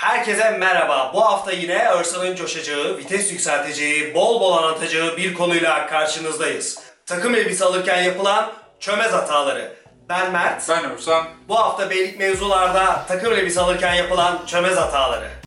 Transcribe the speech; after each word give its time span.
Herkese 0.00 0.50
merhaba. 0.50 1.10
Bu 1.14 1.24
hafta 1.24 1.52
yine 1.52 1.88
Örsan'ın 1.88 2.34
coşacağı, 2.36 2.96
vites 2.96 3.32
yükselteceği, 3.32 4.14
bol 4.14 4.40
bol 4.40 4.52
anlatacağı 4.52 5.16
bir 5.16 5.34
konuyla 5.34 5.86
karşınızdayız. 5.86 6.78
Takım 7.06 7.34
elbise 7.34 7.64
alırken 7.64 8.02
yapılan 8.02 8.52
çömez 8.78 9.12
hataları. 9.12 9.72
Ben 10.08 10.32
Mert. 10.32 10.68
Ben 10.68 10.90
Örsan. 10.90 11.24
Bu 11.48 11.58
hafta 11.58 11.90
beylik 11.90 12.18
mevzularda 12.18 13.04
takım 13.08 13.32
elbise 13.32 13.60
alırken 13.60 13.94
yapılan 13.94 14.38
çömez 14.46 14.76
hataları. 14.76 15.39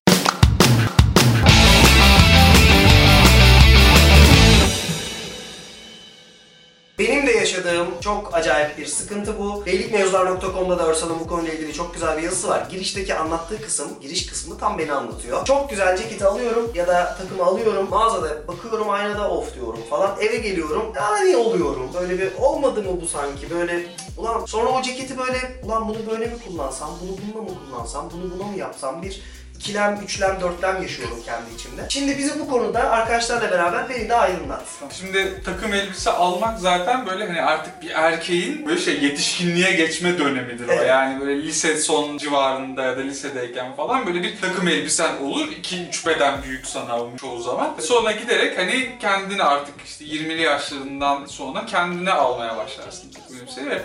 Benim 7.00 7.28
de 7.28 7.32
yaşadığım 7.32 7.88
çok 8.02 8.36
acayip 8.36 8.78
bir 8.78 8.86
sıkıntı 8.86 9.40
bu. 9.40 9.66
Beylikmevzular.com'da 9.66 10.80
da 10.80 10.88
Örsal'ın 10.88 11.20
bu 11.20 11.28
konuyla 11.28 11.54
ilgili 11.54 11.74
çok 11.74 11.94
güzel 11.94 12.18
bir 12.18 12.24
yazısı 12.24 12.48
var. 12.48 12.68
Girişteki 12.70 13.16
anlattığı 13.16 13.62
kısım, 13.62 13.88
giriş 14.02 14.26
kısmı 14.26 14.58
tam 14.58 14.78
beni 14.78 14.92
anlatıyor. 14.94 15.46
Çok 15.46 15.70
güzel 15.70 15.98
ceketi 15.98 16.26
alıyorum 16.26 16.72
ya 16.76 16.88
da 16.88 17.16
takımı 17.18 17.44
alıyorum. 17.46 17.90
Mağazada 17.90 18.48
bakıyorum 18.48 18.90
aynada 18.90 19.30
of 19.30 19.56
diyorum 19.56 19.80
falan. 19.90 20.16
Eve 20.20 20.38
geliyorum. 20.38 20.84
Yani 20.96 21.38
oluyorum. 21.38 21.90
Böyle 21.94 22.20
bir 22.20 22.32
olmadı 22.40 22.84
mı 22.84 23.02
bu 23.02 23.08
sanki? 23.08 23.50
Böyle 23.50 23.86
ulan 24.18 24.46
sonra 24.46 24.70
o 24.70 24.82
ceketi 24.82 25.18
böyle 25.18 25.62
ulan 25.64 25.88
bunu 25.88 25.98
böyle 26.12 26.26
mi 26.26 26.36
kullansam, 26.48 26.90
bunu 27.02 27.18
bununla 27.18 27.52
mı 27.52 27.58
kullansam, 27.60 28.10
bunu 28.14 28.40
buna 28.40 28.48
mı 28.48 28.58
yapsam 28.58 29.02
bir 29.02 29.22
ikilem, 29.64 30.00
üçlem, 30.04 30.42
dörtlem 30.42 30.82
yaşıyorum 30.82 31.24
kendi 31.26 31.54
içimde. 31.56 31.86
Şimdi 31.90 32.18
bizi 32.18 32.40
bu 32.40 32.50
konuda 32.50 32.92
arkadaşlarla 32.92 33.52
beraber 33.52 33.90
beni 33.90 34.10
de 34.10 34.16
aydınlat. 34.16 34.64
Şimdi 35.00 35.42
takım 35.46 35.74
elbise 35.74 36.12
almak 36.12 36.60
zaten 36.60 37.06
böyle 37.06 37.28
hani 37.28 37.42
artık 37.42 37.82
bir 37.82 37.90
erkeğin 37.90 38.66
böyle 38.66 38.80
şey 38.82 39.04
yetişkinliğe 39.04 39.72
geçme 39.72 40.18
dönemidir 40.18 40.68
o. 40.68 40.72
Evet. 40.72 40.88
Yani 40.88 41.22
böyle 41.22 41.44
lise 41.44 41.78
son 41.78 42.18
civarında 42.18 42.84
ya 42.84 42.98
da 42.98 43.02
lisedeyken 43.02 43.76
falan 43.76 44.06
böyle 44.06 44.24
bir 44.24 44.42
takım 44.42 44.68
elbisen 44.68 45.18
olur. 45.18 45.48
2-3 45.48 46.08
beden 46.08 46.44
büyük 46.44 46.66
sana 46.68 47.00
çoğu 47.22 47.42
zaman. 47.42 47.76
Sonra 47.80 48.12
giderek 48.12 48.58
hani 48.58 48.90
kendini 49.00 49.44
artık 49.44 49.76
işte 49.86 50.06
20'li 50.06 50.42
yaşlarından 50.42 51.26
sonra 51.26 51.66
kendine 51.66 52.12
almaya 52.12 52.58
başlarsın 52.58 53.12
takım 53.12 53.38
elbiseyi 53.38 53.70
ve 53.70 53.82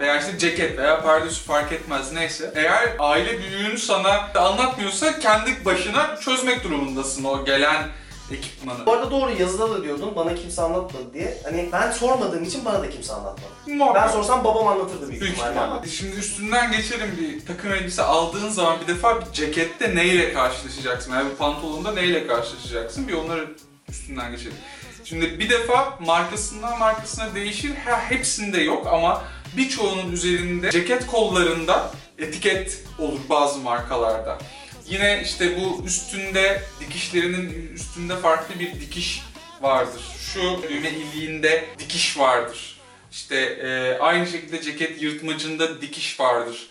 veya 0.00 0.18
işte 0.20 0.38
ceket 0.38 0.78
veya 0.78 1.02
pardösü 1.02 1.44
fark 1.44 1.72
etmez 1.72 2.12
neyse. 2.12 2.52
Eğer 2.56 2.88
aile 2.98 3.38
büyüğün 3.38 3.76
sana 3.76 4.28
anlatmıyorsa 4.34 5.18
kendi 5.18 5.64
başına 5.64 6.16
çözmek 6.20 6.64
durumundasın 6.64 7.24
o 7.24 7.44
gelen 7.44 7.88
ekipmanı. 8.32 8.86
Bu 8.86 8.92
arada 8.92 9.10
doğru 9.10 9.30
yazıda 9.38 9.70
da 9.70 9.82
diyordun 9.84 10.12
bana 10.16 10.34
kimse 10.34 10.62
anlatmadı 10.62 11.14
diye. 11.14 11.38
Hani 11.44 11.68
ben 11.72 11.90
sormadığım 11.90 12.44
için 12.44 12.64
bana 12.64 12.82
da 12.82 12.90
kimse 12.90 13.12
anlatmadı. 13.12 13.50
Muhakkak. 13.66 14.02
Ben 14.08 14.12
sorsam 14.12 14.44
babam 14.44 14.68
anlatırdı 14.68 15.08
büyük, 15.08 15.22
Büyük 15.22 15.34
ihtimalle. 15.34 15.58
ihtimalle. 15.60 15.88
Şimdi 15.88 16.16
üstünden 16.16 16.72
geçelim 16.72 17.16
bir 17.20 17.46
takım 17.46 17.72
elbise 17.72 18.02
aldığın 18.02 18.48
zaman 18.48 18.76
bir 18.80 18.86
defa 18.86 19.20
bir 19.20 19.32
cekette 19.32 19.94
neyle 19.96 20.32
karşılaşacaksın? 20.32 21.12
Yani 21.12 21.30
bir 21.30 21.36
pantolonda 21.36 21.92
neyle 21.92 22.26
karşılaşacaksın? 22.26 23.08
Bir 23.08 23.12
onları 23.12 23.48
üstünden 23.88 24.30
geçelim. 24.30 24.56
Şimdi 25.04 25.38
bir 25.38 25.50
defa 25.50 25.98
markasından 26.00 26.78
markasına 26.78 27.34
değişir. 27.34 27.72
Ha, 27.84 28.00
hepsinde 28.08 28.60
yok 28.60 28.86
ama 28.86 29.22
birçoğunun 29.56 30.12
üzerinde 30.12 30.70
ceket 30.70 31.06
kollarında 31.06 31.92
etiket 32.18 32.82
olur 32.98 33.20
bazı 33.28 33.58
markalarda. 33.58 34.38
Yine 34.86 35.22
işte 35.24 35.60
bu 35.60 35.84
üstünde 35.86 36.62
dikişlerinin 36.80 37.74
üstünde 37.74 38.16
farklı 38.16 38.60
bir 38.60 38.80
dikiş 38.80 39.22
vardır. 39.60 40.02
Şu 40.34 40.62
düğme 40.62 40.90
iliğinde 40.90 41.64
dikiş 41.78 42.18
vardır. 42.18 42.80
İşte 43.12 43.36
e, 43.36 43.98
aynı 43.98 44.26
şekilde 44.26 44.62
ceket 44.62 45.02
yırtmacında 45.02 45.80
dikiş 45.80 46.20
vardır. 46.20 46.66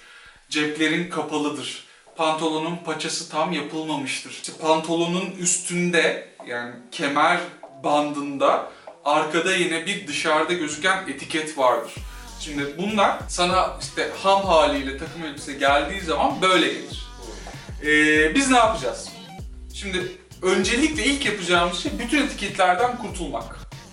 Ceplerin 0.49 1.09
kapalıdır. 1.09 1.83
Pantolonun 2.15 2.77
paçası 2.77 3.29
tam 3.29 3.53
yapılmamıştır. 3.53 4.31
İşte 4.31 4.51
pantolonun 4.61 5.31
üstünde 5.39 6.27
yani 6.47 6.75
kemer 6.91 7.39
bandında 7.83 8.71
arkada 9.05 9.55
yine 9.55 9.85
bir 9.85 10.07
dışarıda 10.07 10.53
gözüken 10.53 11.07
etiket 11.07 11.57
vardır. 11.57 11.93
Şimdi 12.39 12.75
bunlar 12.77 13.17
sana 13.27 13.69
işte 13.81 14.09
ham 14.23 14.41
haliyle 14.45 14.97
takım 14.97 15.23
elbise 15.25 15.53
geldiği 15.53 16.01
zaman 16.01 16.41
böyle 16.41 16.67
gelir. 16.67 17.09
Ee, 17.83 18.35
biz 18.35 18.51
ne 18.51 18.57
yapacağız? 18.57 19.09
Şimdi 19.73 20.11
öncelikle 20.41 21.03
ilk 21.03 21.25
yapacağımız 21.25 21.79
şey 21.79 21.91
bütün 21.99 22.21
etiketlerden 22.25 22.97
kurtulmak. 22.97 23.43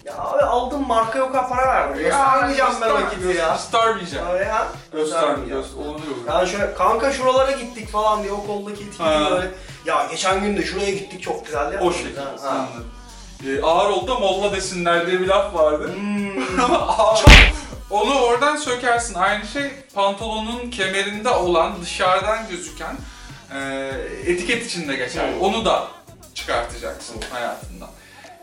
Ya 0.05 0.15
abi 0.19 0.43
aldım 0.43 0.87
marka 0.87 1.19
yok 1.19 1.35
ha 1.35 1.49
para 1.49 1.67
verdim. 1.69 2.03
Göstermeyeceğim 2.03 2.71
ben 2.81 2.91
o 2.91 3.11
gibi 3.15 3.37
ya. 3.37 3.53
Göstermeyeceğim. 3.53 4.27
Öyle 4.27 4.45
ya. 4.45 4.67
Göstermeyeceğim. 4.93 5.65
Oluyor. 5.79 6.17
Yani 6.29 6.49
şöyle 6.49 6.75
kanka 6.75 7.13
şuralara 7.13 7.51
gittik 7.51 7.89
falan 7.89 8.23
diye 8.23 8.33
o 8.33 8.47
koldaki 8.47 8.83
etiketi 8.83 9.03
Ha. 9.03 9.31
böyle. 9.31 9.51
Ya 9.87 10.07
geçen 10.11 10.41
gün 10.41 10.57
de 10.57 10.65
şuraya 10.65 10.91
gittik 10.91 11.23
çok 11.23 11.47
güzel 11.47 11.73
ya. 11.73 11.81
O 11.81 11.93
şekilde. 11.93 12.21
Ha. 12.21 12.31
Anladım. 12.49 12.87
Ee, 13.47 13.63
ağır 13.63 13.91
oldu 13.91 14.11
da 14.11 14.15
molla 14.19 14.53
desinler 14.53 15.07
diye 15.07 15.21
bir 15.21 15.27
laf 15.27 15.55
vardı. 15.55 15.91
Hmm. 15.95 16.61
Ağır. 16.99 17.25
Onu 17.91 18.21
oradan 18.21 18.57
sökersin. 18.57 19.15
Aynı 19.15 19.47
şey 19.47 19.71
pantolonun 19.95 20.71
kemerinde 20.71 21.31
olan 21.31 21.83
dışarıdan 21.83 22.49
gözüken 22.51 22.97
e, 23.55 23.91
etiket 24.27 24.67
içinde 24.67 24.97
geçer. 24.97 25.29
Onu 25.41 25.65
da 25.65 25.89
çıkartacaksın 26.35 27.17
hayatından. 27.31 27.89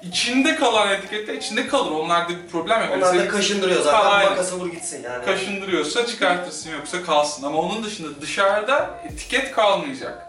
İçinde 0.04 0.56
kalan 0.56 0.92
etiket 0.92 1.28
de 1.28 1.38
içinde 1.38 1.68
kalır. 1.68 1.92
Onlarda 1.92 2.30
bir 2.30 2.48
problem 2.52 2.82
yok. 2.82 2.90
Onlar 2.98 3.02
da 3.02 3.12
Senin 3.12 3.28
kaşındırıyor 3.30 3.82
zaten. 3.82 4.10
aynen. 4.12 4.30
Makası 4.32 4.60
vur 4.60 4.72
gitsin 4.72 5.04
yani. 5.04 5.26
kaşındırıyorsa 5.26 6.06
çıkartırsın 6.06 6.72
yoksa 6.72 7.04
kalsın. 7.04 7.44
Ama 7.44 7.58
onun 7.58 7.84
dışında 7.84 8.22
dışarıda 8.22 9.00
etiket 9.12 9.52
kalmayacak. 9.52 10.28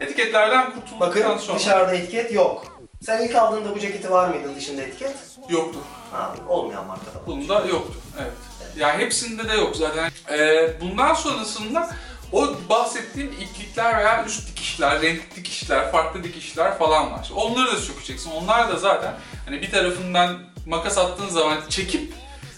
Etiketlerden 0.00 0.64
kurtulduktan 0.64 1.00
Bakın 1.00 1.38
sonra 1.38 1.58
dışarıda 1.58 1.94
etiket 1.94 2.32
yok. 2.32 2.64
Sen 3.06 3.22
ilk 3.28 3.34
aldığında 3.34 3.74
bu 3.74 3.78
ceketi 3.80 4.10
var 4.10 4.28
mıydı 4.28 4.56
dışında 4.56 4.82
etiket? 4.82 5.14
yoktu. 5.48 5.78
Ha, 6.12 6.34
olmayan 6.48 6.86
markada. 6.86 7.26
Bunda 7.26 7.54
yoktu. 7.54 7.94
Evet. 8.20 8.32
Ya 8.78 8.98
hepsinde 8.98 9.48
de 9.48 9.52
yok 9.52 9.76
zaten. 9.76 10.10
Ee, 10.30 10.80
bundan 10.80 11.14
sonrasında 11.14 11.90
o 12.32 12.54
bahsettiğim 12.68 13.32
iplikler 13.32 13.98
veya 13.98 14.24
üst 14.24 14.48
dikişler, 14.48 15.02
renkli 15.02 15.36
dikişler, 15.36 15.92
farklı 15.92 16.24
dikişler 16.24 16.78
falan 16.78 17.12
var. 17.12 17.30
Onları 17.36 17.72
da 17.72 17.76
sökeceksin. 17.76 18.30
Onlar 18.30 18.68
da 18.68 18.76
zaten 18.76 19.14
hani 19.44 19.62
bir 19.62 19.70
tarafından 19.70 20.38
makas 20.66 20.98
attığın 20.98 21.28
zaman 21.28 21.58
çekip 21.68 22.12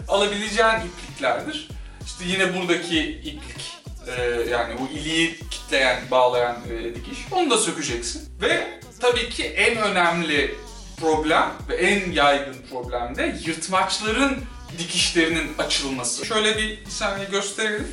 alabileceğin 0.08 0.70
ipliklerdir. 0.70 1.68
İşte 2.06 2.24
yine 2.24 2.56
buradaki 2.56 3.00
iplik 3.10 3.76
e, 4.16 4.22
yani 4.50 4.74
bu 4.80 4.98
iliği 4.98 5.38
kitleyen, 5.50 6.00
bağlayan 6.10 6.56
e, 6.70 6.94
dikiş. 6.94 7.18
Onu 7.32 7.50
da 7.50 7.58
sökeceksin. 7.58 8.28
Ve 8.40 8.80
tabii 9.00 9.28
ki 9.28 9.44
en 9.44 9.76
önemli 9.76 10.54
problem 11.00 11.50
ve 11.68 11.76
en 11.76 12.12
yaygın 12.12 12.56
problem 12.70 13.16
de 13.16 13.36
yırtmaçların 13.44 14.36
dikişlerinin 14.78 15.58
açılması. 15.58 16.26
Şöyle 16.26 16.56
bir, 16.58 16.86
saniye 16.86 17.28
gösterelim. 17.28 17.92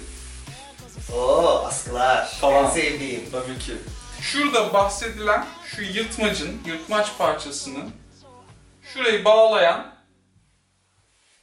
Oo 1.16 1.64
askılar. 1.68 2.28
Falan. 2.30 2.66
En 2.66 2.70
sevdiğim. 2.70 3.22
Tabii 3.32 3.60
ki. 3.60 3.74
Şurada 4.22 4.74
bahsedilen 4.74 5.46
şu 5.66 5.82
yırtmacın, 5.82 6.62
yırtmaç 6.66 7.08
parçasının 7.18 7.92
şurayı 8.94 9.26
bağlayan 9.26 9.94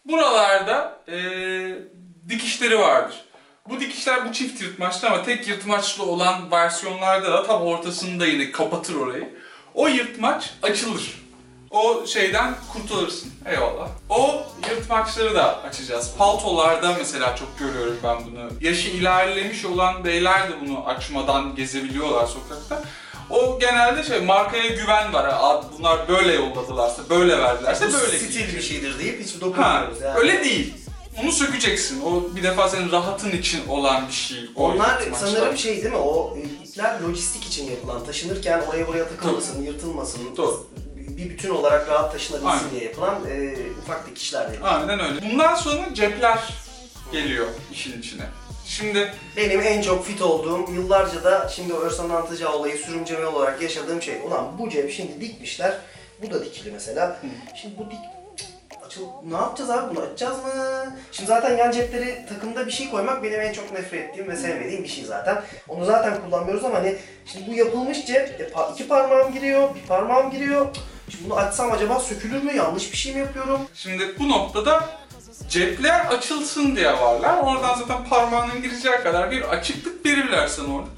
buralarda 0.05 1.03
eee, 1.09 1.79
dikişleri 2.29 2.79
vardır. 2.79 3.25
Bu 3.69 3.81
dikişler 3.81 4.29
bu 4.29 4.33
çift 4.33 4.63
yırtmaçlı 4.63 5.09
ama 5.09 5.23
tek 5.25 5.49
yırtmaçlı 5.49 6.05
olan 6.05 6.51
versiyonlarda 6.51 7.33
da 7.33 7.47
tam 7.47 7.63
ortasında 7.63 8.27
yine 8.27 8.51
kapatır 8.51 8.95
orayı. 8.95 9.35
O 9.75 9.89
yırtmaç 9.89 10.51
açılır. 10.63 11.20
O 11.71 12.07
şeyden 12.07 12.55
kurtulursun. 12.73 13.31
Eyvallah. 13.47 13.89
O 14.09 14.43
yırtmaçları 14.71 15.35
da 15.35 15.63
açacağız. 15.63 16.11
Paltolarda 16.19 16.95
mesela 16.99 17.37
çok 17.37 17.59
görüyorum 17.59 17.97
ben 18.05 18.19
bunu. 18.27 18.49
Yaşı 18.61 18.89
ilerlemiş 18.89 19.65
olan 19.65 20.05
beyler 20.05 20.49
de 20.49 20.53
bunu 20.61 20.87
açmadan 20.87 21.55
gezebiliyorlar 21.55 22.27
sokakta. 22.27 22.83
O 23.31 23.59
genelde 23.61 24.03
şey 24.05 24.21
markaya 24.21 24.67
güven 24.69 25.13
var. 25.13 25.29
Abi 25.33 25.67
bunlar 25.79 26.09
böyle 26.09 26.35
yolladılarsa, 26.35 27.03
böyle 27.11 27.39
verdilerse 27.39 27.89
Bu 27.89 27.93
böyle 27.93 28.19
stil 28.19 28.57
bir 28.57 28.63
şeydir 28.63 28.99
deyip 28.99 29.21
hiç 29.25 29.35
Ha, 29.35 29.41
dokunmuyoruz 29.41 30.01
yani. 30.01 30.19
öyle 30.19 30.45
değil. 30.45 30.75
Onu 31.23 31.33
sökeceksin. 31.33 32.03
O 32.03 32.37
bir 32.37 32.43
defa 32.43 32.69
senin 32.69 32.93
rahatın 32.93 33.31
için 33.31 33.69
olan 33.69 34.09
bir 34.09 34.13
şey. 34.13 34.39
O 34.57 34.65
Onlar 34.71 35.01
yırtmaçlar. 35.01 35.27
sanırım 35.29 35.57
şey 35.59 35.77
değil 35.77 35.91
mi? 35.95 35.97
O 35.97 36.37
e, 36.37 36.69
ipler 36.69 37.01
lojistik 37.01 37.45
için 37.45 37.71
yapılan. 37.71 38.05
Taşınırken 38.05 38.63
oraya 38.71 38.87
buraya 38.89 39.09
takılmasın, 39.09 39.63
yırtılmasın. 39.63 40.37
Doğru. 40.37 40.67
Bir 41.17 41.31
bütün 41.31 41.51
olarak 41.51 41.89
rahat 41.89 42.13
taşınabilsin 42.13 42.49
Aynen. 42.49 42.71
diye 42.71 42.85
yapılan 42.85 43.15
e, 43.31 43.55
ufak 43.83 44.07
dikişler 44.07 44.49
değil. 44.49 44.61
Aynen 44.65 45.01
öyle. 45.01 45.31
Bundan 45.31 45.55
sonra 45.55 45.95
cepler 45.95 46.39
geliyor 47.13 47.47
işin 47.73 48.01
içine. 48.01 48.23
Şimdi 48.67 49.13
Benim 49.37 49.61
en 49.61 49.83
çok 49.83 50.07
fit 50.07 50.23
olduğum, 50.23 50.73
yıllarca 50.73 51.25
da 51.25 51.49
şimdi 51.49 51.73
Örsan'ın 51.73 52.11
anlatacağı 52.11 52.53
olayı 52.53 52.79
sürümceme 52.79 53.27
olarak 53.27 53.63
yaşadığım 53.63 54.03
şey. 54.03 54.21
Ulan 54.27 54.59
bu 54.59 54.71
cep 54.71 54.93
şimdi 54.93 55.21
dikmişler, 55.21 55.75
bu 56.23 56.31
da 56.31 56.45
dikili 56.45 56.73
mesela. 56.73 57.21
Şimdi 57.63 57.79
bu 57.79 57.91
dik... 57.91 57.99
açıl 58.87 59.03
ne 59.31 59.37
yapacağız 59.37 59.71
abi 59.71 59.97
bunu 59.97 60.05
açacağız 60.05 60.45
mı? 60.45 60.53
Şimdi 61.13 61.29
zaten 61.29 61.57
yan 61.57 61.71
cepleri 61.71 62.27
takımda 62.29 62.67
bir 62.67 62.73
şey 62.73 62.91
koymak 62.91 63.23
benim 63.23 63.41
en 63.41 63.53
çok 63.53 63.73
nefret 63.73 64.11
ettiğim 64.11 64.29
ve 64.29 64.37
sevmediğim 64.37 64.85
bir 64.85 64.89
şey 64.89 65.05
zaten. 65.05 65.43
Onu 65.69 65.85
zaten 65.85 66.21
kullanmıyoruz 66.25 66.65
ama 66.65 66.75
hani 66.75 66.97
şimdi 67.27 67.51
bu 67.51 67.55
yapılmış 67.55 68.07
cep 68.07 68.41
e, 68.41 68.51
iki 68.73 68.89
parmağım 68.89 69.33
giriyor, 69.35 69.75
bir 69.75 69.87
parmağım 69.89 70.31
giriyor. 70.31 70.67
Şimdi 71.11 71.25
bunu 71.25 71.35
açsam 71.35 71.73
acaba 71.73 72.01
sökülür 72.01 72.43
mü? 72.43 72.53
Yanlış 72.57 72.93
bir 72.93 72.97
şey 72.97 73.15
mi 73.15 73.21
yapıyorum? 73.21 73.61
Şimdi 73.75 74.19
bu 74.19 74.29
noktada 74.29 74.89
cepler 75.49 76.07
açılsın 76.07 76.77
diye 76.77 76.93
varlar. 76.93 77.39
Oradan 77.43 77.75
zaten 77.79 78.05
parmağının 78.09 78.63
gireceği 78.63 78.97
kadar 79.03 79.31
bir 79.31 79.43
açıklık 79.43 80.07
verirler 80.07 80.47
sana 80.49 80.75
orada. 80.75 80.89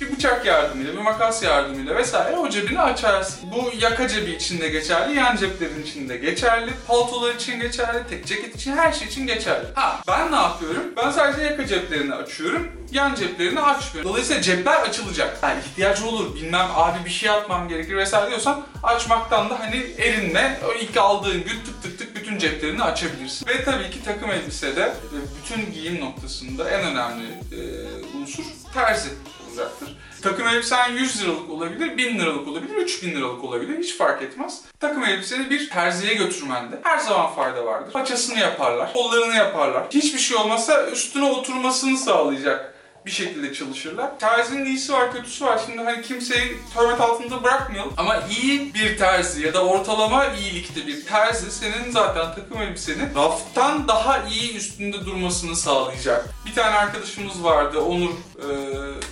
Bir 0.00 0.12
bıçak 0.12 0.46
yardımıyla, 0.46 0.92
bir 0.92 0.98
makas 0.98 1.42
yardımıyla 1.42 1.96
vesaire 1.96 2.36
o 2.36 2.48
cebini 2.48 2.80
açarsın. 2.80 3.50
Bu 3.52 3.72
yaka 3.80 4.08
cebi 4.08 4.30
için 4.30 4.60
de 4.60 4.68
geçerli, 4.68 5.16
yan 5.16 5.36
ceplerin 5.36 5.82
için 5.82 6.08
de 6.08 6.16
geçerli, 6.16 6.70
paltolar 6.86 7.34
için 7.34 7.60
geçerli, 7.60 7.98
tek 8.10 8.26
ceket 8.26 8.56
için, 8.56 8.76
her 8.76 8.92
şey 8.92 9.08
için 9.08 9.26
geçerli. 9.26 9.66
Ha, 9.74 10.00
ben 10.08 10.32
ne 10.32 10.36
yapıyorum? 10.36 10.82
Ben 10.96 11.10
sadece 11.10 11.42
yaka 11.42 11.66
ceplerini 11.66 12.14
açıyorum, 12.14 12.68
yan 12.92 13.14
ceplerini 13.14 13.60
açmıyorum. 13.60 14.10
Dolayısıyla 14.10 14.42
cepler 14.42 14.82
açılacak. 14.82 15.38
Ha, 15.40 15.54
ihtiyaç 15.54 16.02
olur, 16.02 16.34
bilmem 16.34 16.66
abi 16.74 17.04
bir 17.04 17.10
şey 17.10 17.30
atmam 17.30 17.68
gerekir 17.68 17.96
vesaire 17.96 18.28
diyorsan 18.28 18.62
açmaktan 18.82 19.50
da 19.50 19.60
hani 19.60 19.86
erinme. 19.98 20.58
O 20.68 20.72
ilk 20.72 20.96
aldığın 20.96 21.44
gün 21.44 21.60
tık 21.64 21.82
tık 21.82 21.98
tık 21.98 22.09
bütün 22.30 22.38
ceplerini 22.38 22.82
açabilirsin. 22.82 23.46
Ve 23.46 23.64
tabii 23.64 23.90
ki 23.90 24.04
takım 24.04 24.30
elbisede 24.30 24.80
e, 24.82 25.16
bütün 25.38 25.72
giyim 25.72 26.00
noktasında 26.00 26.70
en 26.70 26.80
önemli 26.80 27.26
e, 27.26 27.58
unsur 28.18 28.44
terzi 28.74 29.08
olacaktır. 29.48 29.96
Takım 30.22 30.48
elbisen 30.48 30.92
100 30.92 31.22
liralık 31.22 31.50
olabilir, 31.50 31.96
1000 31.96 32.18
liralık 32.18 32.48
olabilir, 32.48 32.74
3000 32.74 33.10
liralık 33.10 33.44
olabilir. 33.44 33.78
Hiç 33.78 33.96
fark 33.96 34.22
etmez. 34.22 34.60
Takım 34.80 35.04
elbiseni 35.04 35.50
bir 35.50 35.70
terziye 35.70 36.14
götürmende 36.14 36.80
her 36.82 36.98
zaman 36.98 37.34
fayda 37.34 37.66
vardır. 37.66 37.92
Paçasını 37.92 38.38
yaparlar, 38.38 38.92
kollarını 38.92 39.36
yaparlar. 39.36 39.84
Hiçbir 39.90 40.18
şey 40.18 40.36
olmasa 40.36 40.86
üstüne 40.86 41.24
oturmasını 41.24 41.98
sağlayacak 41.98 42.74
bir 43.06 43.10
şekilde 43.10 43.54
çalışırlar. 43.54 44.18
Terzinin 44.18 44.64
iyisi 44.64 44.92
var, 44.92 45.12
kötüsü 45.12 45.44
var. 45.44 45.60
Şimdi 45.66 45.82
hani 45.82 46.02
kimseyi 46.02 46.56
töhmet 46.74 47.00
altında 47.00 47.42
bırakmayalım. 47.42 47.92
Ama 47.96 48.22
iyi 48.30 48.74
bir 48.74 48.98
terzi 48.98 49.46
ya 49.46 49.54
da 49.54 49.64
ortalama 49.64 50.26
iyilikte 50.26 50.86
bir 50.86 51.06
terzi 51.06 51.50
senin 51.50 51.90
zaten 51.90 52.34
takım 52.34 52.62
elbiseni 52.62 53.14
raftan 53.16 53.88
daha 53.88 54.24
iyi 54.28 54.56
üstünde 54.56 55.04
durmasını 55.06 55.56
sağlayacak. 55.56 56.28
Bir 56.46 56.54
tane 56.54 56.76
arkadaşımız 56.76 57.44
vardı, 57.44 57.80
Onur. 57.80 58.10
e, 58.10 58.48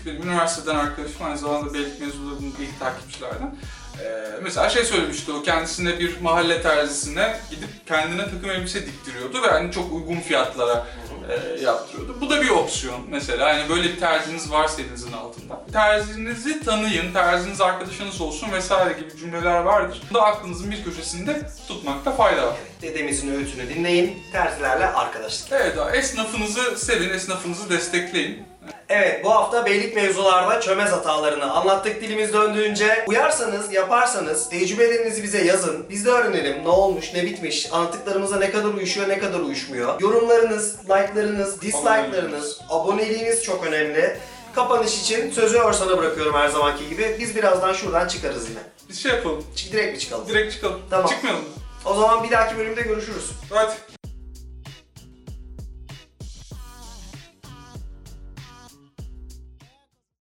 benim 0.06 0.22
üniversiteden 0.22 0.74
arkadaşım, 0.76 1.26
aynı 1.26 1.38
zamanda 1.38 1.74
Beylik 1.74 2.00
mezunlarının 2.00 2.54
ilk 2.60 2.80
takipçilerden. 2.80 3.56
Ee, 4.02 4.40
mesela 4.42 4.68
şey 4.68 4.84
söylemişti 4.84 5.32
o 5.32 5.42
kendisine 5.42 5.98
bir 5.98 6.20
mahalle 6.20 6.62
terzisine 6.62 7.40
gidip 7.50 7.86
kendine 7.86 8.24
takım 8.24 8.50
elbise 8.50 8.86
diktiriyordu 8.86 9.42
ve 9.42 9.46
hani 9.46 9.72
çok 9.72 9.92
uygun 9.92 10.20
fiyatlara 10.20 10.86
e, 11.28 11.60
yaptırıyordu. 11.64 12.16
Bu 12.20 12.30
da 12.30 12.42
bir 12.42 12.48
opsiyon 12.48 13.00
mesela. 13.08 13.48
Hani 13.48 13.68
böyle 13.68 13.82
bir 13.82 14.00
terziniz 14.00 14.50
varsa 14.50 14.82
elinizin 14.82 15.12
altında. 15.12 15.60
Terzinizi 15.72 16.64
tanıyın, 16.64 17.12
terziniz 17.12 17.60
arkadaşınız 17.60 18.20
olsun 18.20 18.52
vesaire 18.52 18.92
gibi 18.92 19.16
cümleler 19.16 19.60
vardır. 19.60 20.02
Bu 20.10 20.14
da 20.14 20.22
aklınızın 20.22 20.70
bir 20.70 20.84
köşesinde 20.84 21.42
tutmakta 21.68 22.12
fayda 22.12 22.46
var. 22.46 22.56
Dedemizin 22.82 23.34
öğütünü 23.34 23.68
dinleyin, 23.68 24.22
terzilerle 24.32 24.86
arkadaşlık. 24.86 25.52
Evet, 25.52 25.76
esnafınızı 25.94 26.76
sevin, 26.76 27.10
esnafınızı 27.10 27.70
destekleyin. 27.70 28.42
Evet 28.88 29.24
bu 29.24 29.30
hafta 29.30 29.66
beylik 29.66 29.96
mevzularda 29.96 30.60
çömez 30.60 30.92
hatalarını 30.92 31.52
anlattık 31.52 32.00
dilimiz 32.00 32.32
döndüğünce. 32.32 33.04
Uyarsanız, 33.06 33.72
yaparsanız 33.72 34.48
tecrübelerinizi 34.48 35.22
bize 35.22 35.44
yazın. 35.44 35.86
Biz 35.90 36.04
de 36.06 36.10
öğrenelim 36.10 36.64
ne 36.64 36.68
olmuş, 36.68 37.14
ne 37.14 37.24
bitmiş, 37.24 37.72
anlattıklarımıza 37.72 38.36
ne 38.38 38.50
kadar 38.50 38.68
uyuşuyor, 38.68 39.08
ne 39.08 39.18
kadar 39.18 39.40
uyuşmuyor. 39.40 40.00
Yorumlarınız, 40.00 40.76
like'larınız, 40.84 41.60
dislike'larınız, 41.60 42.60
aboneliğiniz 42.68 43.42
çok 43.44 43.66
önemli. 43.66 44.16
Kapanış 44.54 45.00
için 45.02 45.30
sözü 45.30 45.58
Örsan'a 45.58 45.98
bırakıyorum 45.98 46.34
her 46.34 46.48
zamanki 46.48 46.88
gibi. 46.88 47.16
Biz 47.20 47.36
birazdan 47.36 47.72
şuradan 47.72 48.08
çıkarız 48.08 48.48
yine. 48.50 48.58
Biz 48.88 49.02
şey 49.02 49.12
yapalım, 49.12 49.44
Çık 49.56 49.72
direkt 49.72 49.92
mi 49.94 49.98
çıkalım? 49.98 50.28
direkt 50.28 50.52
çıkalım. 50.54 50.80
Tamam. 50.90 51.06
Çıkmayalım. 51.10 51.44
O 51.84 51.94
zaman 51.94 52.24
bir 52.24 52.30
dahaki 52.30 52.58
bölümde 52.58 52.80
görüşürüz. 52.82 53.30
Hadi. 53.50 53.97